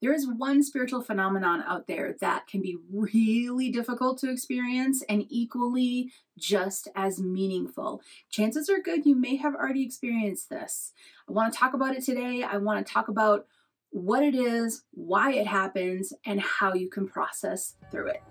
there 0.00 0.12
is 0.12 0.28
one 0.28 0.62
spiritual 0.62 1.02
phenomenon 1.02 1.62
out 1.66 1.86
there 1.86 2.14
that 2.20 2.46
can 2.46 2.62
be 2.62 2.76
really 2.92 3.70
difficult 3.70 4.18
to 4.18 4.30
experience 4.30 5.02
and 5.08 5.24
equally 5.28 6.12
just 6.38 6.88
as 6.94 7.20
meaningful. 7.20 8.02
Chances 8.30 8.68
are 8.68 8.80
good 8.80 9.06
you 9.06 9.16
may 9.16 9.36
have 9.36 9.54
already 9.54 9.84
experienced 9.84 10.50
this. 10.50 10.92
I 11.28 11.32
want 11.32 11.52
to 11.52 11.58
talk 11.58 11.74
about 11.74 11.96
it 11.96 12.04
today. 12.04 12.42
I 12.42 12.58
want 12.58 12.86
to 12.86 12.92
talk 12.92 13.08
about 13.08 13.46
what 13.90 14.22
it 14.22 14.34
is, 14.34 14.82
why 14.92 15.32
it 15.32 15.46
happens, 15.46 16.12
and 16.24 16.40
how 16.40 16.74
you 16.74 16.88
can 16.88 17.08
process 17.08 17.74
through 17.90 18.08
it. 18.08 18.22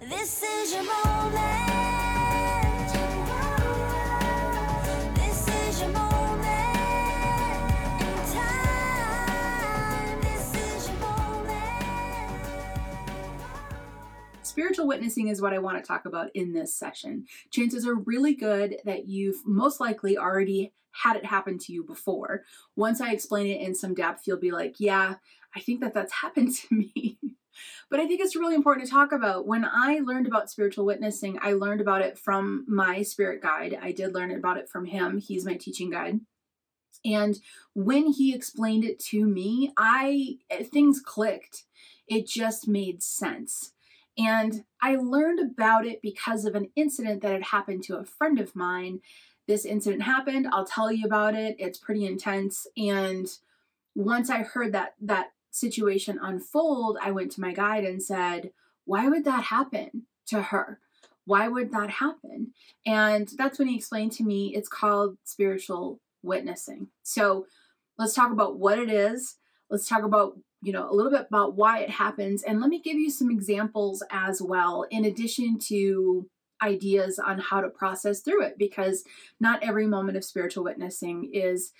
This 0.00 0.42
is 0.42 0.74
your 0.74 0.84
moment. 0.84 1.87
Spiritual 14.58 14.88
witnessing 14.88 15.28
is 15.28 15.40
what 15.40 15.52
I 15.52 15.60
want 15.60 15.78
to 15.78 15.86
talk 15.86 16.04
about 16.04 16.30
in 16.34 16.52
this 16.52 16.74
session. 16.74 17.26
Chances 17.52 17.86
are 17.86 17.94
really 17.94 18.34
good 18.34 18.78
that 18.84 19.06
you've 19.06 19.46
most 19.46 19.78
likely 19.78 20.18
already 20.18 20.72
had 20.90 21.14
it 21.14 21.24
happen 21.24 21.58
to 21.58 21.72
you 21.72 21.84
before. 21.84 22.42
Once 22.74 23.00
I 23.00 23.12
explain 23.12 23.46
it 23.46 23.60
in 23.60 23.76
some 23.76 23.94
depth, 23.94 24.26
you'll 24.26 24.36
be 24.36 24.50
like, 24.50 24.80
yeah, 24.80 25.14
I 25.54 25.60
think 25.60 25.80
that 25.80 25.94
that's 25.94 26.12
happened 26.22 26.56
to 26.56 26.74
me. 26.74 27.18
but 27.88 28.00
I 28.00 28.08
think 28.08 28.20
it's 28.20 28.34
really 28.34 28.56
important 28.56 28.84
to 28.84 28.92
talk 28.92 29.12
about. 29.12 29.46
When 29.46 29.64
I 29.64 30.00
learned 30.04 30.26
about 30.26 30.50
spiritual 30.50 30.84
witnessing, 30.84 31.38
I 31.40 31.52
learned 31.52 31.80
about 31.80 32.02
it 32.02 32.18
from 32.18 32.64
my 32.66 33.02
spirit 33.02 33.40
guide. 33.40 33.78
I 33.80 33.92
did 33.92 34.12
learn 34.12 34.32
about 34.32 34.58
it 34.58 34.68
from 34.68 34.86
him. 34.86 35.18
He's 35.18 35.46
my 35.46 35.54
teaching 35.54 35.90
guide. 35.90 36.18
And 37.04 37.38
when 37.74 38.08
he 38.08 38.34
explained 38.34 38.84
it 38.84 38.98
to 39.10 39.24
me, 39.24 39.72
I 39.76 40.38
eh, 40.50 40.64
things 40.64 41.00
clicked. 41.00 41.62
It 42.08 42.26
just 42.26 42.66
made 42.66 43.04
sense. 43.04 43.72
And 44.18 44.64
I 44.82 44.96
learned 44.96 45.38
about 45.38 45.86
it 45.86 46.02
because 46.02 46.44
of 46.44 46.56
an 46.56 46.70
incident 46.74 47.22
that 47.22 47.32
had 47.32 47.44
happened 47.44 47.84
to 47.84 47.96
a 47.96 48.04
friend 48.04 48.40
of 48.40 48.56
mine. 48.56 49.00
This 49.46 49.64
incident 49.64 50.02
happened. 50.02 50.48
I'll 50.52 50.66
tell 50.66 50.90
you 50.92 51.06
about 51.06 51.34
it. 51.34 51.56
It's 51.58 51.78
pretty 51.78 52.04
intense. 52.04 52.66
And 52.76 53.28
once 53.94 54.28
I 54.28 54.42
heard 54.42 54.72
that 54.72 54.94
that 55.00 55.32
situation 55.50 56.18
unfold, 56.20 56.98
I 57.00 57.12
went 57.12 57.32
to 57.32 57.40
my 57.40 57.52
guide 57.52 57.84
and 57.84 58.02
said, 58.02 58.52
"Why 58.84 59.08
would 59.08 59.24
that 59.24 59.44
happen 59.44 60.06
to 60.26 60.42
her? 60.42 60.80
Why 61.24 61.48
would 61.48 61.70
that 61.72 61.90
happen?" 61.90 62.52
And 62.84 63.28
that's 63.38 63.58
when 63.58 63.68
he 63.68 63.76
explained 63.76 64.12
to 64.12 64.24
me 64.24 64.54
it's 64.54 64.68
called 64.68 65.16
spiritual 65.24 66.00
witnessing. 66.22 66.88
So, 67.02 67.46
let's 67.98 68.14
talk 68.14 68.32
about 68.32 68.58
what 68.58 68.78
it 68.78 68.90
is. 68.90 69.36
Let's 69.70 69.88
talk 69.88 70.02
about 70.02 70.38
you 70.60 70.72
know, 70.72 70.90
a 70.90 70.94
little 70.94 71.12
bit 71.12 71.26
about 71.28 71.54
why 71.54 71.80
it 71.80 71.90
happens. 71.90 72.42
And 72.42 72.60
let 72.60 72.68
me 72.68 72.80
give 72.80 72.96
you 72.96 73.10
some 73.10 73.30
examples 73.30 74.02
as 74.10 74.42
well, 74.42 74.84
in 74.90 75.04
addition 75.04 75.58
to 75.68 76.28
ideas 76.62 77.18
on 77.18 77.38
how 77.38 77.60
to 77.60 77.68
process 77.68 78.20
through 78.20 78.44
it, 78.44 78.58
because 78.58 79.04
not 79.38 79.62
every 79.62 79.86
moment 79.86 80.16
of 80.16 80.24
spiritual 80.24 80.64
witnessing 80.64 81.30
is, 81.32 81.72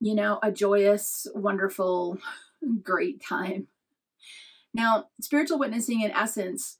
you 0.00 0.14
know, 0.14 0.38
a 0.42 0.52
joyous, 0.52 1.26
wonderful, 1.34 2.18
great 2.82 3.22
time. 3.22 3.68
Now, 4.74 5.06
spiritual 5.20 5.58
witnessing, 5.58 6.02
in 6.02 6.10
essence, 6.10 6.78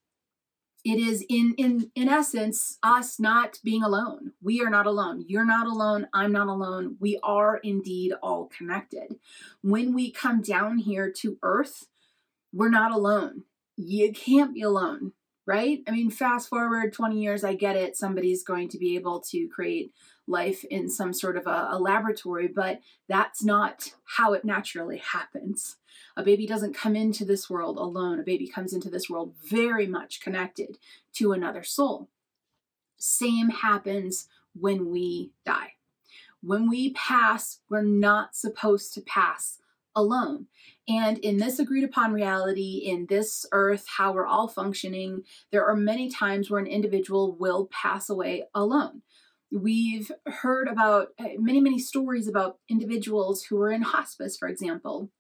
it 0.85 0.99
is 0.99 1.25
in 1.29 1.55
in 1.57 1.91
in 1.95 2.09
essence 2.09 2.79
us 2.83 3.19
not 3.19 3.59
being 3.65 3.83
alone. 3.83 4.33
We 4.43 4.61
are 4.61 4.71
not 4.71 4.87
alone. 4.87 5.25
You're 5.27 5.47
not 5.47 5.67
alone. 5.67 6.09
I'm 6.13 6.33
not 6.33 6.49
alone. 6.49 6.97
We 7.01 7.19
are 7.23 7.57
indeed 7.59 8.13
all 8.23 8.51
connected. 8.57 9.17
When 9.63 9.95
we 9.95 10.11
come 10.11 10.43
down 10.43 10.79
here 10.79 11.11
to 11.21 11.39
earth 11.43 11.87
we're 12.53 12.71
not 12.71 12.93
alone. 12.93 13.43
You 13.77 14.13
can't 14.13 14.55
be 14.55 14.63
alone 14.63 15.13
right? 15.47 15.81
I 15.87 15.91
mean 15.91 16.11
fast 16.11 16.49
forward 16.49 16.93
20 16.93 17.21
years 17.21 17.45
i 17.45 17.55
get 17.55 17.77
it. 17.77 17.97
Somebody's 17.97 18.43
going 18.43 18.69
to 18.71 18.79
be 18.79 18.97
able 18.97 19.21
to 19.31 19.49
create 19.49 19.93
life 20.27 20.65
in 20.65 20.89
some 20.89 21.13
sort 21.13 21.37
of 21.37 21.47
a, 21.47 21.69
a 21.71 21.79
laboratory 21.79 22.49
but 22.49 22.81
that's 23.09 23.45
not 23.45 23.95
how 24.17 24.33
it 24.33 24.45
naturally 24.45 24.99
happens 24.99 25.77
a 26.17 26.23
baby 26.23 26.47
doesn't 26.47 26.75
come 26.75 26.95
into 26.95 27.25
this 27.25 27.51
world 27.51 27.77
alone. 27.77 28.21
A 28.21 28.23
baby 28.23 28.47
comes 28.47 28.73
into 28.73 28.89
this 28.89 29.11
world 29.11 29.35
very 29.49 29.87
much 29.87 30.21
connected 30.21 30.79
to 31.15 31.33
another 31.33 31.65
soul. 31.65 32.09
Same 32.97 33.51
happens 33.51 34.29
when 34.55 34.91
we 34.91 35.33
die. 35.45 35.73
When 36.41 36.69
we 36.69 36.93
pass, 36.93 37.61
we're 37.69 37.83
not 37.83 38.37
supposed 38.37 38.95
to 38.95 39.01
pass 39.01 39.59
alone. 39.97 40.47
And 40.87 41.19
in 41.19 41.39
this 41.39 41.59
agreed 41.59 41.85
upon 41.85 42.13
reality, 42.13 42.83
in 42.85 43.07
this 43.07 43.47
earth, 43.53 43.87
how 43.97 44.13
we're 44.13 44.27
all 44.27 44.49
functioning, 44.49 45.23
there 45.51 45.65
are 45.65 45.77
many 45.77 46.11
times 46.11 46.51
where 46.51 46.61
an 46.61 46.67
individual 46.67 47.35
will 47.35 47.67
pass 47.67 48.11
away 48.11 48.45
alone. 48.55 49.03
We've 49.55 50.11
heard 50.27 50.67
about 50.67 51.11
uh, 51.17 51.29
many, 51.39 51.61
many 51.61 51.79
stories 51.79 52.27
about 52.27 52.59
individuals 52.69 53.45
who 53.45 53.57
were 53.57 53.71
in 53.71 53.83
hospice, 53.83 54.37
for 54.37 54.49
example, 54.49 55.11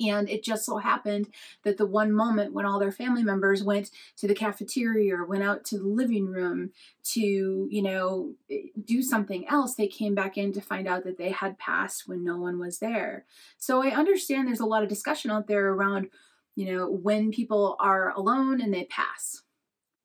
and 0.00 0.28
it 0.28 0.42
just 0.42 0.64
so 0.64 0.78
happened 0.78 1.28
that 1.62 1.76
the 1.76 1.86
one 1.86 2.12
moment 2.12 2.54
when 2.54 2.64
all 2.64 2.78
their 2.78 2.92
family 2.92 3.22
members 3.22 3.62
went 3.62 3.90
to 4.16 4.26
the 4.26 4.34
cafeteria 4.34 5.16
or 5.16 5.26
went 5.26 5.42
out 5.42 5.64
to 5.66 5.78
the 5.78 5.86
living 5.86 6.26
room 6.26 6.70
to, 7.12 7.68
you 7.70 7.82
know, 7.82 8.34
do 8.82 9.02
something 9.02 9.46
else, 9.48 9.74
they 9.74 9.88
came 9.88 10.14
back 10.14 10.38
in 10.38 10.52
to 10.52 10.60
find 10.60 10.88
out 10.88 11.04
that 11.04 11.18
they 11.18 11.30
had 11.30 11.58
passed 11.58 12.08
when 12.08 12.24
no 12.24 12.38
one 12.38 12.58
was 12.58 12.78
there. 12.78 13.24
So 13.58 13.82
I 13.82 13.88
understand 13.88 14.48
there's 14.48 14.60
a 14.60 14.66
lot 14.66 14.82
of 14.82 14.88
discussion 14.88 15.30
out 15.30 15.48
there 15.48 15.68
around, 15.68 16.08
you 16.54 16.72
know, 16.72 16.88
when 16.88 17.30
people 17.30 17.76
are 17.78 18.10
alone 18.12 18.60
and 18.60 18.72
they 18.72 18.84
pass. 18.84 19.42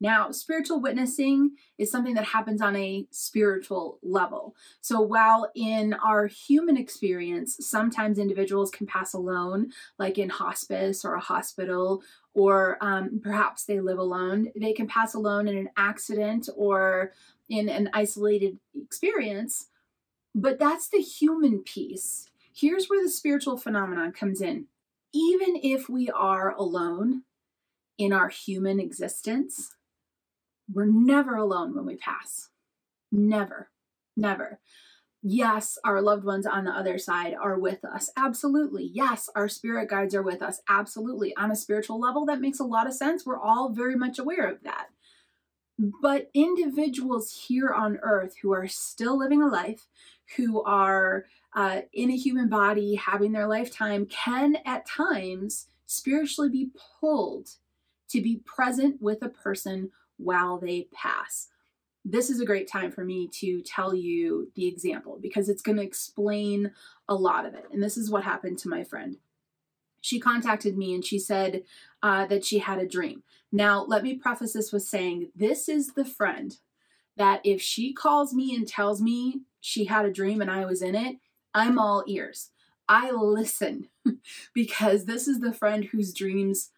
Now, 0.02 0.32
spiritual 0.32 0.82
witnessing 0.82 1.52
is 1.78 1.92
something 1.92 2.16
that 2.16 2.26
happens 2.26 2.60
on 2.60 2.76
a 2.76 3.06
spiritual 3.12 4.00
level. 4.02 4.56
So, 4.82 5.00
while 5.00 5.52
in 5.54 5.94
our 5.94 6.26
human 6.26 6.76
experience, 6.76 7.56
sometimes 7.60 8.18
individuals 8.18 8.72
can 8.72 8.88
pass 8.88 9.14
alone, 9.14 9.72
like 10.00 10.18
in 10.18 10.30
hospice 10.30 11.06
or 11.06 11.14
a 11.14 11.20
hospital, 11.20 12.02
or 12.34 12.80
um, 12.82 13.22
perhaps 13.24 13.66
they 13.66 13.80
live 13.80 14.00
alone, 14.00 14.48
they 14.56 14.74
can 14.74 14.88
pass 14.88 15.14
alone 15.14 15.48
in 15.48 15.56
an 15.56 15.70
accident 15.78 16.50
or 16.58 17.12
in 17.48 17.70
an 17.70 17.92
isolated 17.94 18.58
experience. 18.74 19.68
But 20.34 20.58
that's 20.58 20.90
the 20.90 21.02
human 21.02 21.60
piece. 21.60 22.28
Here's 22.52 22.88
where 22.88 23.04
the 23.04 23.10
spiritual 23.10 23.58
phenomenon 23.58 24.14
comes 24.14 24.42
in. 24.42 24.66
Even 25.14 25.58
if 25.62 25.90
we 25.90 26.10
are 26.10 26.56
alone 26.56 27.22
in 28.00 28.14
our 28.14 28.30
human 28.30 28.80
existence, 28.80 29.76
we're 30.74 30.86
never 30.86 31.36
alone 31.36 31.76
when 31.76 31.86
we 31.86 31.98
pass. 31.98 32.50
Never, 33.12 33.70
never. 34.16 34.60
Yes, 35.24 35.78
our 35.84 36.02
loved 36.02 36.24
ones 36.24 36.48
on 36.48 36.66
the 36.66 36.72
other 36.72 36.98
side 36.98 37.36
are 37.40 37.60
with 37.60 37.86
us. 37.86 38.10
Absolutely. 38.18 38.90
Yes, 38.92 39.30
our 39.36 39.48
spirit 39.48 39.90
guides 39.90 40.16
are 40.16 40.24
with 40.24 40.42
us. 40.42 40.62
Absolutely. 40.68 41.36
On 41.36 41.52
a 41.52 41.56
spiritual 41.56 42.00
level, 42.00 42.26
that 42.26 42.42
makes 42.42 42.60
a 42.60 42.64
lot 42.64 42.88
of 42.88 42.94
sense. 42.94 43.26
We're 43.26 43.40
all 43.40 43.70
very 43.70 43.96
much 43.96 44.18
aware 44.18 44.50
of 44.50 44.64
that. 44.64 44.88
But 46.02 46.32
individuals 46.34 47.46
here 47.48 47.70
on 47.70 48.00
earth 48.02 48.36
who 48.42 48.52
are 48.52 48.68
still 48.68 49.18
living 49.18 49.44
a 49.44 49.48
life, 49.48 49.88
who 50.38 50.64
are 50.64 51.26
uh, 51.56 51.82
in 51.94 52.10
a 52.10 52.18
human 52.18 52.50
body 52.50 52.96
having 52.96 53.32
their 53.32 53.48
lifetime, 53.48 54.08
can 54.08 54.58
at 54.66 54.88
times 54.88 55.68
spiritually 55.86 56.50
be 56.50 56.72
pulled 57.00 57.50
to 58.10 58.22
be 58.22 58.42
present 58.46 59.02
with 59.02 59.22
a 59.22 59.30
person 59.30 59.92
while 60.22 60.58
they 60.60 60.88
pass. 60.94 61.48
This 62.04 62.30
is 62.30 62.40
a 62.40 62.46
great 62.46 62.68
time 62.68 62.92
for 62.92 63.04
me 63.04 63.28
to 63.40 63.62
tell 63.62 63.94
you 63.94 64.52
the 64.56 64.68
example 64.68 65.20
because 65.22 65.50
it's 65.50 65.62
going 65.62 65.78
to 65.78 65.84
explain 65.84 66.72
a 67.08 67.16
lot 67.16 67.46
of 67.46 67.54
it. 67.54 67.66
And 67.72 67.82
this 67.82 67.98
is 67.98 68.10
what 68.10 68.24
happened 68.24 68.58
to 68.60 68.70
my 68.70 68.84
friend. 68.84 69.18
She 70.02 70.20
contacted 70.20 70.78
me 70.78 70.96
and 70.96 71.06
she 71.06 71.20
said 71.20 71.64
uh, 72.02 72.26
that 72.26 72.44
she 72.44 72.60
had 72.60 72.80
a 72.80 72.88
dream. 72.88 73.22
Now, 73.52 73.84
let 73.84 74.02
me 74.02 74.16
preface 74.16 74.54
this 74.54 74.72
with 74.72 74.84
saying 74.84 75.30
this 75.36 75.70
is 75.70 75.94
the 75.94 76.06
friend 76.06 76.58
that 77.18 77.42
if 77.44 77.62
she 77.62 77.94
calls 77.94 78.34
me 78.34 78.56
and 78.56 78.68
tells 78.68 79.02
me 79.02 79.42
she 79.60 79.86
had 79.86 80.06
a 80.06 80.12
dream 80.12 80.42
and 80.42 80.50
I 80.50 80.66
was 80.66 80.82
in 80.82 80.96
it, 80.96 81.18
I'm 81.54 81.78
all 81.78 82.04
ears. 82.08 82.50
I 82.90 83.12
listen 83.12 83.90
because 84.54 85.06
this 85.06 85.28
is 85.28 85.40
the 85.40 85.54
friend 85.54 85.86
whose 85.86 86.14
dreams 86.14 86.72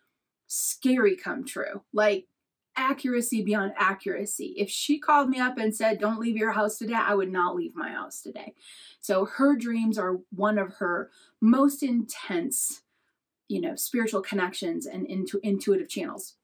scary 0.47 1.15
come 1.15 1.45
true. 1.45 1.83
Like 1.93 2.27
accuracy 2.75 3.43
beyond 3.43 3.73
accuracy. 3.77 4.53
If 4.57 4.69
she 4.69 4.99
called 4.99 5.29
me 5.29 5.39
up 5.39 5.57
and 5.57 5.75
said, 5.75 5.99
Don't 5.99 6.19
leave 6.19 6.37
your 6.37 6.51
house 6.51 6.77
today, 6.77 6.93
I 6.95 7.15
would 7.15 7.31
not 7.31 7.55
leave 7.55 7.75
my 7.75 7.89
house 7.89 8.21
today. 8.21 8.53
So 8.99 9.25
her 9.25 9.55
dreams 9.55 9.97
are 9.97 10.19
one 10.31 10.57
of 10.57 10.75
her 10.75 11.09
most 11.41 11.83
intense, 11.83 12.83
you 13.47 13.61
know, 13.61 13.75
spiritual 13.75 14.21
connections 14.21 14.85
and 14.85 15.05
intu- 15.05 15.39
intuitive 15.43 15.89
channels. 15.89 16.35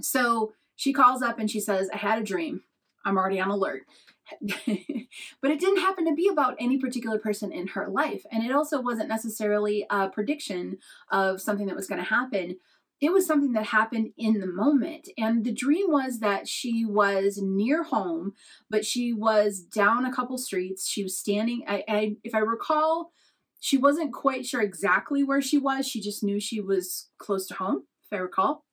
So 0.00 0.52
she 0.74 0.92
calls 0.92 1.22
up 1.22 1.38
and 1.38 1.50
she 1.50 1.60
says, 1.60 1.88
I 1.92 1.96
had 1.96 2.18
a 2.18 2.24
dream. 2.24 2.62
I'm 3.04 3.16
already 3.16 3.40
on 3.40 3.50
alert. 3.50 3.82
but 4.40 5.50
it 5.50 5.60
didn't 5.60 5.80
happen 5.80 6.04
to 6.06 6.14
be 6.14 6.28
about 6.28 6.56
any 6.58 6.78
particular 6.78 7.18
person 7.18 7.52
in 7.52 7.68
her 7.68 7.88
life. 7.88 8.24
And 8.32 8.44
it 8.44 8.52
also 8.52 8.80
wasn't 8.80 9.08
necessarily 9.08 9.86
a 9.88 10.08
prediction 10.08 10.78
of 11.10 11.40
something 11.40 11.66
that 11.66 11.76
was 11.76 11.86
going 11.86 12.02
to 12.02 12.08
happen. 12.08 12.56
It 13.00 13.12
was 13.12 13.26
something 13.26 13.52
that 13.52 13.66
happened 13.66 14.12
in 14.16 14.40
the 14.40 14.46
moment. 14.46 15.08
And 15.18 15.44
the 15.44 15.52
dream 15.52 15.90
was 15.90 16.20
that 16.20 16.48
she 16.48 16.84
was 16.84 17.38
near 17.42 17.82
home, 17.82 18.32
but 18.70 18.86
she 18.86 19.12
was 19.12 19.60
down 19.60 20.06
a 20.06 20.12
couple 20.12 20.38
streets. 20.38 20.88
She 20.88 21.02
was 21.02 21.18
standing, 21.18 21.64
I, 21.68 21.84
I, 21.88 22.16
if 22.24 22.34
I 22.34 22.38
recall, 22.38 23.12
she 23.60 23.76
wasn't 23.76 24.14
quite 24.14 24.46
sure 24.46 24.62
exactly 24.62 25.22
where 25.22 25.42
she 25.42 25.58
was. 25.58 25.86
She 25.86 26.00
just 26.00 26.22
knew 26.22 26.40
she 26.40 26.60
was 26.60 27.10
close 27.18 27.46
to 27.48 27.54
home, 27.54 27.84
if 28.04 28.16
I 28.16 28.20
recall. 28.20 28.64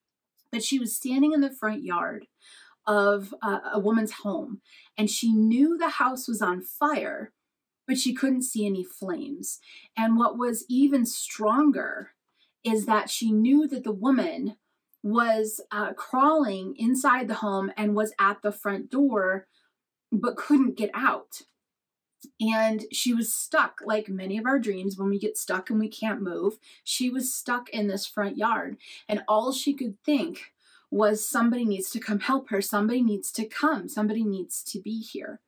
But 0.52 0.64
she 0.64 0.80
was 0.80 0.96
standing 0.96 1.34
in 1.34 1.42
the 1.42 1.50
front 1.50 1.84
yard 1.84 2.28
of 2.86 3.34
a, 3.42 3.60
a 3.74 3.80
woman's 3.80 4.12
home 4.12 4.62
and 4.98 5.10
she 5.10 5.31
knew 5.31 5.78
the 5.78 5.90
house 5.90 6.28
was 6.28 6.42
on 6.42 6.62
fire, 6.62 7.31
but 7.88 7.98
she 7.98 8.14
couldn't 8.14 8.44
see 8.44 8.66
any 8.66 8.84
flames. 8.84 9.60
And 9.98 10.18
what 10.18 10.38
was 10.38 10.66
even 10.70 11.06
stronger 11.06 12.12
is 12.63 12.86
that 12.86 13.10
she 13.10 13.31
knew 13.31 13.68
that 13.68 13.83
the 13.83 13.92
woman 13.92 14.57
was 15.01 15.60
uh, 15.71 15.94
crawling 15.94 16.75
inside 16.77 17.27
the 17.27 17.36
home 17.36 17.71
and 17.75 17.95
was 17.95 18.13
at 18.19 18.42
the 18.42 18.51
front 18.51 18.89
door, 18.89 19.48
but 20.12 20.38
couldn't 20.38 20.77
get 20.77 20.89
out. 20.94 21.42
And 22.39 22.86
she 22.92 23.13
was 23.13 23.33
stuck, 23.33 23.81
like 23.86 24.07
many 24.07 24.38
of 24.38 24.45
our 24.45 24.60
dreams, 24.60 24.98
when 24.98 25.10
we 25.10 25.19
get 25.19 25.38
stuck 25.38 25.69
and 25.69 25.77
we 25.77 25.89
can't 25.89 26.21
move. 26.21 26.57
She 26.83 27.10
was 27.10 27.33
stuck 27.33 27.69
in 27.71 27.88
this 27.88 28.06
front 28.06 28.38
yard, 28.38 28.77
and 29.10 29.24
all 29.27 29.51
she 29.51 29.74
could 29.74 30.01
think 30.06 30.54
was 30.89 31.27
somebody 31.27 31.65
needs 31.65 31.89
to 31.89 32.00
come 32.00 32.21
help 32.21 32.50
her. 32.50 32.62
Somebody 32.62 33.01
needs 33.01 33.31
to 33.33 33.45
come. 33.45 33.89
Somebody 33.89 34.24
needs 34.24 34.63
to 34.63 34.80
be 34.80 35.01
here. 35.01 35.42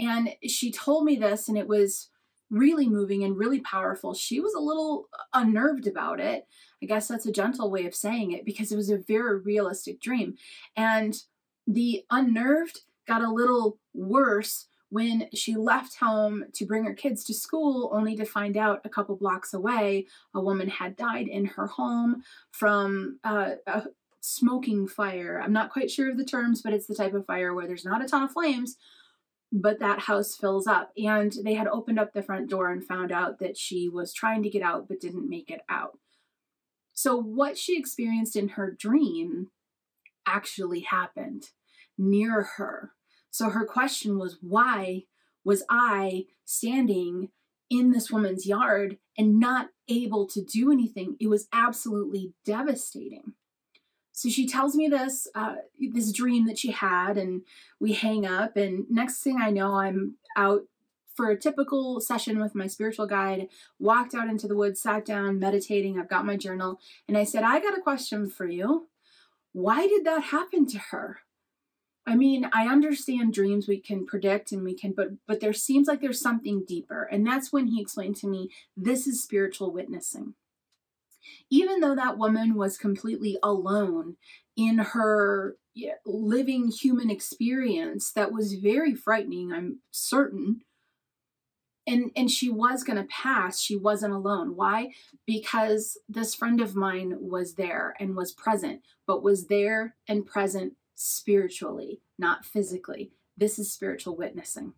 And 0.00 0.30
she 0.46 0.72
told 0.72 1.04
me 1.04 1.16
this, 1.16 1.48
and 1.48 1.58
it 1.58 1.68
was 1.68 2.08
really 2.50 2.88
moving 2.88 3.24
and 3.24 3.36
really 3.36 3.60
powerful. 3.60 4.14
She 4.14 4.40
was 4.40 4.54
a 4.54 4.60
little 4.60 5.08
unnerved 5.34 5.86
about 5.86 6.20
it. 6.20 6.46
I 6.82 6.86
guess 6.86 7.08
that's 7.08 7.26
a 7.26 7.32
gentle 7.32 7.70
way 7.70 7.86
of 7.86 7.94
saying 7.94 8.32
it 8.32 8.44
because 8.44 8.72
it 8.72 8.76
was 8.76 8.90
a 8.90 8.98
very 8.98 9.40
realistic 9.40 10.00
dream. 10.00 10.36
And 10.76 11.14
the 11.66 12.04
unnerved 12.10 12.80
got 13.06 13.22
a 13.22 13.30
little 13.30 13.78
worse 13.94 14.66
when 14.90 15.28
she 15.34 15.54
left 15.54 15.96
home 15.96 16.44
to 16.54 16.64
bring 16.64 16.84
her 16.84 16.94
kids 16.94 17.22
to 17.24 17.34
school, 17.34 17.90
only 17.92 18.16
to 18.16 18.24
find 18.24 18.56
out 18.56 18.80
a 18.84 18.88
couple 18.88 19.16
blocks 19.16 19.52
away 19.52 20.06
a 20.34 20.40
woman 20.40 20.68
had 20.68 20.96
died 20.96 21.28
in 21.28 21.44
her 21.44 21.66
home 21.66 22.22
from 22.52 23.18
uh, 23.22 23.50
a, 23.66 23.82
smoking 24.20 24.88
fire. 24.88 25.40
I'm 25.42 25.52
not 25.52 25.70
quite 25.70 25.90
sure 25.90 26.10
of 26.10 26.16
the 26.16 26.24
terms, 26.24 26.62
but 26.62 26.72
it's 26.72 26.86
the 26.86 26.94
type 26.94 27.14
of 27.14 27.26
fire 27.26 27.54
where 27.54 27.66
there's 27.66 27.84
not 27.84 28.02
a 28.02 28.08
ton 28.08 28.22
of 28.22 28.32
flames, 28.32 28.76
but 29.52 29.78
that 29.80 30.00
house 30.00 30.34
fills 30.34 30.66
up. 30.66 30.92
And 30.96 31.32
they 31.44 31.54
had 31.54 31.68
opened 31.68 31.98
up 31.98 32.12
the 32.12 32.22
front 32.22 32.50
door 32.50 32.70
and 32.70 32.84
found 32.84 33.12
out 33.12 33.38
that 33.38 33.56
she 33.56 33.88
was 33.88 34.12
trying 34.12 34.42
to 34.42 34.50
get 34.50 34.62
out 34.62 34.88
but 34.88 35.00
didn't 35.00 35.28
make 35.28 35.50
it 35.50 35.62
out. 35.68 35.98
So, 36.92 37.16
what 37.16 37.56
she 37.56 37.78
experienced 37.78 38.34
in 38.36 38.50
her 38.50 38.70
dream 38.76 39.48
actually 40.26 40.80
happened 40.80 41.44
near 41.96 42.42
her. 42.56 42.92
So, 43.30 43.50
her 43.50 43.64
question 43.64 44.18
was, 44.18 44.38
why 44.40 45.04
was 45.44 45.64
I 45.70 46.24
standing 46.44 47.28
in 47.70 47.92
this 47.92 48.10
woman's 48.10 48.46
yard 48.46 48.98
and 49.16 49.38
not 49.38 49.68
able 49.88 50.26
to 50.28 50.42
do 50.42 50.72
anything? 50.72 51.16
It 51.20 51.28
was 51.28 51.46
absolutely 51.52 52.34
devastating. 52.44 53.34
So 54.18 54.28
she 54.30 54.48
tells 54.48 54.74
me 54.74 54.88
this 54.88 55.28
uh, 55.32 55.58
this 55.78 56.10
dream 56.10 56.48
that 56.48 56.58
she 56.58 56.72
had, 56.72 57.16
and 57.16 57.42
we 57.78 57.92
hang 57.92 58.26
up. 58.26 58.56
And 58.56 58.84
next 58.90 59.20
thing 59.20 59.38
I 59.40 59.50
know, 59.50 59.74
I'm 59.74 60.16
out 60.36 60.62
for 61.14 61.30
a 61.30 61.38
typical 61.38 62.00
session 62.00 62.40
with 62.40 62.52
my 62.52 62.66
spiritual 62.66 63.06
guide. 63.06 63.46
Walked 63.78 64.16
out 64.16 64.28
into 64.28 64.48
the 64.48 64.56
woods, 64.56 64.82
sat 64.82 65.04
down, 65.04 65.38
meditating. 65.38 66.00
I've 66.00 66.08
got 66.08 66.26
my 66.26 66.36
journal, 66.36 66.80
and 67.06 67.16
I 67.16 67.22
said, 67.22 67.44
"I 67.44 67.60
got 67.60 67.78
a 67.78 67.80
question 67.80 68.28
for 68.28 68.48
you. 68.48 68.88
Why 69.52 69.86
did 69.86 70.04
that 70.04 70.24
happen 70.24 70.66
to 70.66 70.78
her?" 70.90 71.20
I 72.04 72.16
mean, 72.16 72.50
I 72.52 72.66
understand 72.66 73.32
dreams 73.32 73.68
we 73.68 73.78
can 73.78 74.04
predict 74.04 74.50
and 74.50 74.64
we 74.64 74.74
can, 74.74 74.94
but 74.94 75.10
but 75.28 75.38
there 75.38 75.52
seems 75.52 75.86
like 75.86 76.00
there's 76.00 76.20
something 76.20 76.64
deeper, 76.66 77.04
and 77.04 77.24
that's 77.24 77.52
when 77.52 77.68
he 77.68 77.80
explained 77.80 78.16
to 78.16 78.26
me 78.26 78.50
this 78.76 79.06
is 79.06 79.22
spiritual 79.22 79.70
witnessing 79.70 80.34
even 81.50 81.80
though 81.80 81.94
that 81.94 82.18
woman 82.18 82.54
was 82.54 82.78
completely 82.78 83.38
alone 83.42 84.16
in 84.56 84.78
her 84.78 85.56
living 86.04 86.68
human 86.68 87.08
experience 87.10 88.10
that 88.12 88.32
was 88.32 88.54
very 88.54 88.94
frightening 88.94 89.52
i'm 89.52 89.78
certain 89.90 90.60
and 91.88 92.10
and 92.14 92.30
she 92.30 92.50
was 92.50 92.84
going 92.84 92.98
to 92.98 93.08
pass 93.08 93.60
she 93.60 93.74
wasn't 93.74 94.12
alone. 94.12 94.54
Why? 94.54 94.90
Because 95.26 95.98
this 96.08 96.34
friend 96.34 96.60
of 96.60 96.76
mine 96.76 97.16
was 97.18 97.54
there 97.54 97.94
and 97.98 98.14
was 98.14 98.32
present 98.32 98.82
but 99.06 99.22
was 99.22 99.46
there 99.46 99.96
and 100.06 100.26
present 100.26 100.74
spiritually 100.94 102.02
not 102.18 102.44
physically. 102.44 103.12
This 103.36 103.58
is 103.58 103.72
spiritual 103.72 104.16
witnessing 104.16 104.74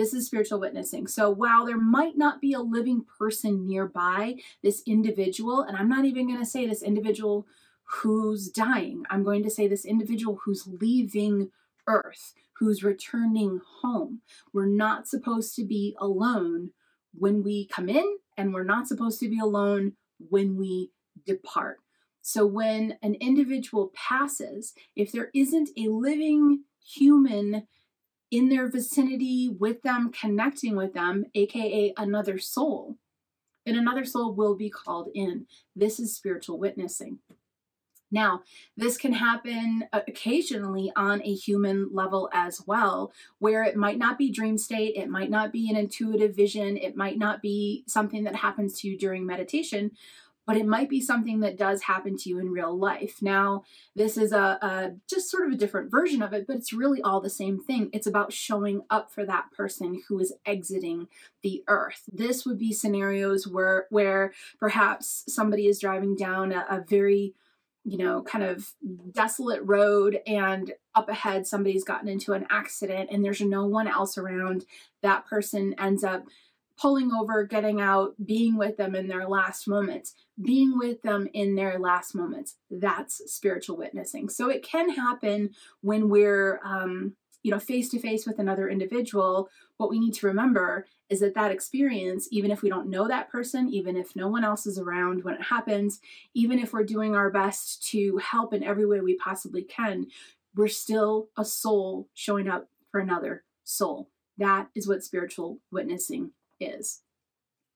this 0.00 0.14
is 0.14 0.24
spiritual 0.24 0.58
witnessing. 0.58 1.06
So 1.06 1.28
while 1.28 1.66
there 1.66 1.76
might 1.76 2.16
not 2.16 2.40
be 2.40 2.54
a 2.54 2.60
living 2.60 3.04
person 3.18 3.66
nearby, 3.66 4.36
this 4.62 4.82
individual, 4.86 5.60
and 5.60 5.76
I'm 5.76 5.90
not 5.90 6.06
even 6.06 6.26
going 6.26 6.40
to 6.40 6.46
say 6.46 6.66
this 6.66 6.82
individual 6.82 7.46
who's 7.82 8.48
dying, 8.48 9.04
I'm 9.10 9.22
going 9.22 9.42
to 9.42 9.50
say 9.50 9.68
this 9.68 9.84
individual 9.84 10.40
who's 10.42 10.66
leaving 10.66 11.50
Earth, 11.86 12.32
who's 12.54 12.82
returning 12.82 13.60
home. 13.82 14.22
We're 14.54 14.64
not 14.64 15.06
supposed 15.06 15.54
to 15.56 15.66
be 15.66 15.94
alone 16.00 16.70
when 17.12 17.42
we 17.42 17.66
come 17.66 17.90
in, 17.90 18.16
and 18.38 18.54
we're 18.54 18.64
not 18.64 18.88
supposed 18.88 19.20
to 19.20 19.28
be 19.28 19.38
alone 19.38 19.92
when 20.30 20.56
we 20.56 20.92
depart. 21.26 21.78
So 22.22 22.46
when 22.46 22.96
an 23.02 23.16
individual 23.16 23.92
passes, 23.94 24.72
if 24.96 25.12
there 25.12 25.30
isn't 25.34 25.68
a 25.76 25.88
living 25.88 26.64
human 26.82 27.66
in 28.30 28.48
their 28.48 28.68
vicinity 28.68 29.48
with 29.48 29.82
them, 29.82 30.10
connecting 30.12 30.76
with 30.76 30.94
them, 30.94 31.24
aka 31.34 31.92
another 31.96 32.38
soul, 32.38 32.96
then 33.66 33.76
another 33.76 34.04
soul 34.04 34.34
will 34.34 34.54
be 34.54 34.70
called 34.70 35.08
in. 35.14 35.46
This 35.74 35.98
is 36.00 36.14
spiritual 36.14 36.58
witnessing. 36.58 37.18
Now, 38.12 38.42
this 38.76 38.96
can 38.96 39.12
happen 39.12 39.84
occasionally 39.92 40.92
on 40.96 41.22
a 41.22 41.32
human 41.32 41.90
level 41.92 42.28
as 42.32 42.60
well, 42.66 43.12
where 43.38 43.62
it 43.62 43.76
might 43.76 43.98
not 43.98 44.18
be 44.18 44.30
dream 44.30 44.58
state, 44.58 44.96
it 44.96 45.08
might 45.08 45.30
not 45.30 45.52
be 45.52 45.70
an 45.70 45.76
intuitive 45.76 46.34
vision, 46.34 46.76
it 46.76 46.96
might 46.96 47.18
not 47.18 47.40
be 47.40 47.84
something 47.86 48.24
that 48.24 48.34
happens 48.34 48.80
to 48.80 48.88
you 48.88 48.98
during 48.98 49.26
meditation, 49.26 49.92
but 50.46 50.56
it 50.56 50.66
might 50.66 50.88
be 50.88 51.00
something 51.00 51.40
that 51.40 51.58
does 51.58 51.82
happen 51.82 52.16
to 52.16 52.28
you 52.28 52.38
in 52.38 52.50
real 52.50 52.76
life. 52.76 53.18
Now, 53.20 53.64
this 53.94 54.16
is 54.16 54.32
a, 54.32 54.58
a, 54.62 54.90
just 55.08 55.30
sort 55.30 55.46
of 55.46 55.52
a 55.52 55.56
different 55.56 55.90
version 55.90 56.22
of 56.22 56.32
it, 56.32 56.46
but 56.46 56.56
it's 56.56 56.72
really 56.72 57.00
all 57.02 57.20
the 57.20 57.30
same 57.30 57.62
thing. 57.62 57.90
It's 57.92 58.06
about 58.06 58.32
showing 58.32 58.82
up 58.90 59.12
for 59.12 59.24
that 59.26 59.52
person 59.56 60.02
who 60.08 60.18
is 60.18 60.34
exiting 60.44 61.08
the 61.42 61.62
earth. 61.68 62.02
This 62.12 62.44
would 62.44 62.58
be 62.58 62.72
scenarios 62.72 63.46
where 63.46 63.86
where 63.90 64.32
perhaps 64.58 65.24
somebody 65.28 65.66
is 65.66 65.80
driving 65.80 66.16
down 66.16 66.52
a, 66.52 66.66
a 66.68 66.84
very 66.88 67.34
you 67.84 67.96
know, 67.96 68.22
kind 68.22 68.44
of 68.44 68.74
desolate 69.10 69.62
road, 69.64 70.20
and 70.26 70.72
up 70.94 71.08
ahead, 71.08 71.46
somebody's 71.46 71.84
gotten 71.84 72.08
into 72.08 72.34
an 72.34 72.46
accident, 72.50 73.08
and 73.10 73.24
there's 73.24 73.40
no 73.40 73.64
one 73.66 73.88
else 73.88 74.18
around. 74.18 74.66
That 75.02 75.26
person 75.26 75.74
ends 75.78 76.04
up 76.04 76.24
pulling 76.80 77.12
over, 77.12 77.44
getting 77.44 77.80
out, 77.80 78.14
being 78.24 78.56
with 78.56 78.76
them 78.76 78.94
in 78.94 79.06
their 79.06 79.28
last 79.28 79.68
moments, 79.68 80.14
being 80.40 80.78
with 80.78 81.02
them 81.02 81.28
in 81.34 81.54
their 81.54 81.78
last 81.78 82.14
moments. 82.14 82.56
That's 82.70 83.20
spiritual 83.30 83.76
witnessing. 83.76 84.30
So 84.30 84.48
it 84.48 84.62
can 84.62 84.90
happen 84.90 85.50
when 85.82 86.08
we're, 86.08 86.60
um, 86.64 87.14
you 87.42 87.50
know, 87.50 87.58
face 87.58 87.88
to 87.90 87.98
face 87.98 88.26
with 88.26 88.38
another 88.38 88.68
individual. 88.68 89.50
What 89.76 89.90
we 89.90 89.98
need 89.98 90.14
to 90.14 90.26
remember 90.26 90.86
is 91.08 91.20
that 91.20 91.34
that 91.34 91.50
experience, 91.50 92.28
even 92.30 92.50
if 92.50 92.62
we 92.62 92.68
don't 92.68 92.88
know 92.88 93.08
that 93.08 93.30
person, 93.30 93.68
even 93.68 93.96
if 93.96 94.16
no 94.16 94.28
one 94.28 94.44
else 94.44 94.66
is 94.66 94.78
around 94.78 95.24
when 95.24 95.34
it 95.34 95.42
happens, 95.42 96.00
even 96.34 96.58
if 96.58 96.72
we're 96.72 96.84
doing 96.84 97.14
our 97.14 97.30
best 97.30 97.86
to 97.88 98.18
help 98.18 98.54
in 98.54 98.62
every 98.62 98.86
way 98.86 99.00
we 99.00 99.16
possibly 99.16 99.62
can, 99.62 100.06
we're 100.54 100.68
still 100.68 101.28
a 101.36 101.44
soul 101.44 102.08
showing 102.14 102.48
up 102.48 102.68
for 102.90 103.00
another 103.00 103.44
soul. 103.64 104.08
That 104.38 104.68
is 104.74 104.88
what 104.88 105.04
spiritual 105.04 105.58
witnessing 105.70 106.32
is. 106.60 107.00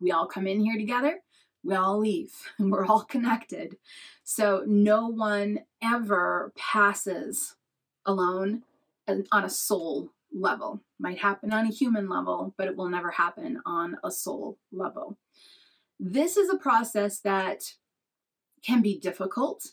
We 0.00 0.10
all 0.10 0.26
come 0.26 0.46
in 0.46 0.60
here 0.60 0.76
together, 0.76 1.20
we 1.62 1.74
all 1.74 1.98
leave, 1.98 2.32
and 2.58 2.70
we're 2.70 2.86
all 2.86 3.04
connected. 3.04 3.76
So 4.22 4.64
no 4.66 5.08
one 5.08 5.60
ever 5.82 6.52
passes 6.56 7.56
alone 8.06 8.62
on 9.08 9.44
a 9.44 9.50
soul 9.50 10.10
level. 10.32 10.80
Might 10.98 11.18
happen 11.18 11.52
on 11.52 11.66
a 11.66 11.72
human 11.72 12.08
level, 12.08 12.54
but 12.56 12.66
it 12.66 12.76
will 12.76 12.88
never 12.88 13.10
happen 13.10 13.60
on 13.66 13.96
a 14.02 14.10
soul 14.10 14.58
level. 14.72 15.16
This 16.00 16.36
is 16.36 16.50
a 16.50 16.58
process 16.58 17.20
that 17.20 17.74
can 18.64 18.82
be 18.82 18.98
difficult, 18.98 19.72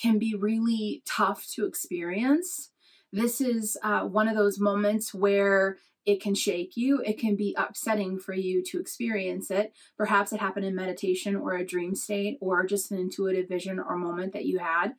can 0.00 0.18
be 0.18 0.34
really 0.34 1.02
tough 1.06 1.46
to 1.54 1.66
experience 1.66 2.70
This 3.12 3.40
is 3.40 3.76
uh, 3.82 4.00
one 4.02 4.28
of 4.28 4.36
those 4.36 4.60
moments 4.60 5.12
where 5.12 5.78
it 6.06 6.20
can 6.20 6.34
shake 6.34 6.76
you. 6.76 7.02
It 7.04 7.18
can 7.18 7.36
be 7.36 7.54
upsetting 7.58 8.18
for 8.18 8.32
you 8.32 8.62
to 8.64 8.80
experience 8.80 9.50
it. 9.50 9.72
Perhaps 9.96 10.32
it 10.32 10.40
happened 10.40 10.64
in 10.64 10.74
meditation 10.74 11.36
or 11.36 11.54
a 11.54 11.66
dream 11.66 11.94
state 11.94 12.38
or 12.40 12.64
just 12.64 12.90
an 12.90 12.98
intuitive 12.98 13.48
vision 13.48 13.78
or 13.78 13.96
moment 13.96 14.32
that 14.32 14.46
you 14.46 14.58
had. 14.58 14.94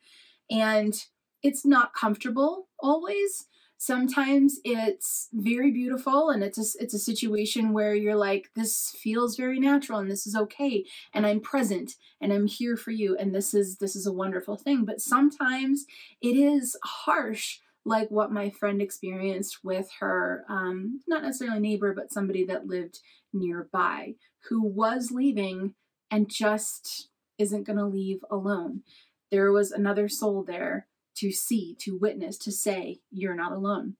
And 0.50 0.94
it's 1.42 1.64
not 1.64 1.94
comfortable 1.94 2.68
always. 2.78 3.46
Sometimes 3.78 4.60
it's 4.64 5.28
very 5.32 5.72
beautiful 5.72 6.30
and 6.30 6.44
it's 6.44 6.56
a, 6.56 6.80
it's 6.80 6.94
a 6.94 7.00
situation 7.00 7.72
where 7.72 7.96
you're 7.96 8.14
like, 8.14 8.48
this 8.54 8.94
feels 9.02 9.36
very 9.36 9.58
natural 9.58 9.98
and 9.98 10.08
this 10.08 10.24
is 10.24 10.36
okay. 10.36 10.84
And 11.12 11.26
I'm 11.26 11.40
present 11.40 11.96
and 12.20 12.32
I'm 12.32 12.46
here 12.46 12.76
for 12.76 12.92
you. 12.92 13.16
And 13.16 13.34
this 13.34 13.54
is, 13.54 13.78
this 13.78 13.96
is 13.96 14.06
a 14.06 14.12
wonderful 14.12 14.56
thing. 14.56 14.84
But 14.84 15.00
sometimes 15.00 15.84
it 16.20 16.36
is 16.36 16.76
harsh 16.84 17.58
like 17.84 18.10
what 18.10 18.32
my 18.32 18.50
friend 18.50 18.80
experienced 18.80 19.58
with 19.64 19.88
her, 20.00 20.44
um, 20.48 21.00
not 21.08 21.22
necessarily 21.22 21.60
neighbor, 21.60 21.92
but 21.94 22.12
somebody 22.12 22.44
that 22.44 22.66
lived 22.66 23.00
nearby 23.32 24.14
who 24.48 24.64
was 24.64 25.10
leaving 25.10 25.74
and 26.10 26.30
just 26.30 27.08
isn't 27.38 27.64
going 27.64 27.78
to 27.78 27.86
leave 27.86 28.24
alone. 28.30 28.82
There 29.30 29.50
was 29.50 29.72
another 29.72 30.08
soul 30.08 30.44
there 30.44 30.86
to 31.16 31.32
see, 31.32 31.74
to 31.80 31.98
witness, 31.98 32.38
to 32.38 32.52
say, 32.52 33.00
You're 33.10 33.34
not 33.34 33.52
alone. 33.52 33.96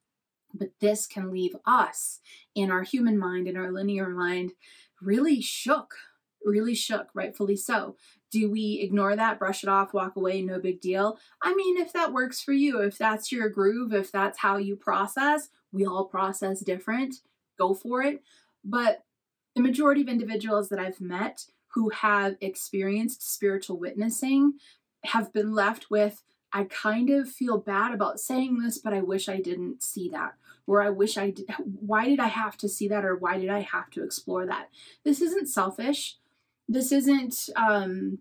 But 0.55 0.73
this 0.81 1.07
can 1.07 1.31
leave 1.31 1.57
us 1.65 2.21
in 2.55 2.71
our 2.71 2.83
human 2.83 3.19
mind, 3.19 3.49
in 3.49 3.57
our 3.57 3.73
linear 3.73 4.09
mind, 4.09 4.53
really 5.01 5.41
shook, 5.41 5.95
really 6.45 6.75
shook, 6.75 7.09
rightfully 7.15 7.57
so. 7.57 7.97
Do 8.33 8.51
we 8.51 8.81
ignore 8.83 9.15
that, 9.15 9.39
brush 9.39 9.63
it 9.63 9.69
off, 9.69 9.93
walk 9.93 10.17
away, 10.17 10.41
no 10.41 10.59
big 10.59 10.81
deal? 10.81 11.19
I 11.43 11.55
mean, 11.55 11.77
if 11.77 11.93
that 11.93 12.15
works 12.15 12.41
for 12.41 12.53
you, 12.53 12.81
if 12.81 12.97
that's 12.97 13.31
your 13.31 13.51
groove, 13.51 13.93
if 13.93 14.11
that's 14.11 14.39
how 14.39 14.57
you 14.57 14.75
process, 14.75 15.51
we 15.71 15.85
all 15.87 16.07
process 16.07 16.61
different, 16.61 17.17
go 17.59 17.75
for 17.75 18.03
it. 18.03 18.23
But 18.65 19.05
the 19.55 19.61
majority 19.61 20.01
of 20.01 20.09
individuals 20.09 20.71
that 20.71 20.79
I've 20.79 21.01
met 21.01 21.45
who 21.75 21.91
have 21.91 22.37
experienced 22.41 23.31
spiritual 23.31 23.79
witnessing 23.79 24.55
have 25.05 25.33
been 25.33 25.55
left 25.55 25.91
with, 25.91 26.23
I 26.55 26.65
kind 26.65 27.11
of 27.11 27.29
feel 27.31 27.59
bad 27.59 27.93
about 27.93 28.19
saying 28.19 28.61
this, 28.61 28.79
but 28.79 28.95
I 28.95 29.03
wish 29.03 29.29
I 29.29 29.41
didn't 29.41 29.83
see 29.83 30.09
that. 30.11 30.35
Or 30.67 30.81
I 30.81 30.91
wish 30.91 31.19
I 31.19 31.31
did. 31.31 31.51
Why 31.59 32.07
did 32.07 32.21
I 32.21 32.29
have 32.29 32.57
to 32.59 32.69
see 32.69 32.89
that? 32.89 33.05
Or 33.05 33.17
why 33.17 33.39
did 33.39 33.51
I 33.51 33.61
have 33.61 33.91
to 33.91 34.05
explore 34.05 34.47
that? 34.47 34.69
This 35.05 35.21
isn't 35.21 35.49
selfish 35.49 36.17
this 36.69 36.93
isn't 36.93 37.49
um 37.57 38.19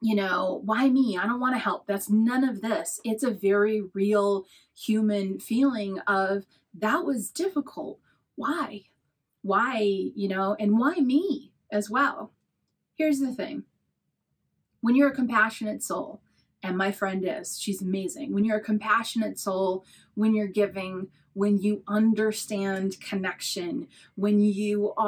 you 0.00 0.14
know 0.14 0.60
why 0.66 0.90
me? 0.90 1.16
I 1.16 1.24
don't 1.26 1.40
want 1.40 1.54
to 1.54 1.58
help. 1.58 1.86
That's 1.86 2.10
none 2.10 2.44
of 2.44 2.60
this. 2.60 3.00
It's 3.04 3.22
a 3.22 3.30
very 3.30 3.84
real 3.94 4.44
human 4.76 5.40
feeling 5.40 5.98
of 6.00 6.44
that 6.78 7.04
was 7.04 7.30
difficult. 7.30 8.00
Why? 8.36 8.82
Why 9.40 9.78
you 9.80 10.28
know 10.28 10.56
and 10.60 10.78
why 10.78 10.96
me 10.96 11.52
as 11.72 11.88
well? 11.88 12.32
Here's 12.96 13.20
the 13.20 13.32
thing. 13.32 13.64
When 14.82 14.94
you're 14.94 15.08
a 15.08 15.14
compassionate 15.14 15.82
soul 15.82 16.20
and 16.62 16.76
my 16.76 16.92
friend 16.92 17.24
is 17.26 17.58
she's 17.58 17.80
amazing. 17.80 18.34
When 18.34 18.44
you're 18.44 18.58
a 18.58 18.64
compassionate 18.64 19.38
soul 19.38 19.84
when 20.14 20.34
you're 20.34 20.46
giving 20.46 21.08
when 21.32 21.58
you 21.58 21.82
understand 21.88 23.00
connection 23.00 23.88
when 24.16 24.40
you 24.40 24.92
are 24.96 25.02